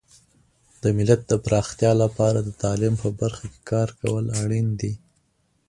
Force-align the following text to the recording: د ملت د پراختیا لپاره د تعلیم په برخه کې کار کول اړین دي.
د 0.81 0.83
ملت 0.97 1.21
د 1.27 1.33
پراختیا 1.45 1.91
لپاره 2.03 2.39
د 2.43 2.49
تعلیم 2.63 2.95
په 3.03 3.09
برخه 3.19 3.45
کې 3.51 3.59
کار 3.71 3.89
کول 3.99 4.25
اړین 4.41 4.67
دي. 4.79 4.93